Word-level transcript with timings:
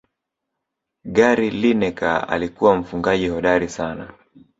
gary 1.05 1.49
lineker 1.49 2.25
alikuwa 2.29 2.75
mfungaji 2.75 3.27
hodari 3.29 3.69
sana 3.69 4.13